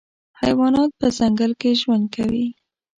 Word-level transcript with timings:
حیوانات 0.41 0.91
په 0.99 1.07
ځنګل 1.17 1.51
کي 1.61 1.69
ژوند 1.81 2.05
کوي. 2.15 2.45